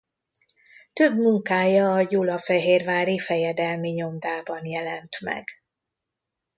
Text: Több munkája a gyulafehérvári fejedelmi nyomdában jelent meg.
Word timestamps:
Több 0.93 1.15
munkája 1.17 1.93
a 1.93 2.01
gyulafehérvári 2.01 3.19
fejedelmi 3.19 3.89
nyomdában 3.89 4.65
jelent 4.65 5.19
meg. 5.21 5.47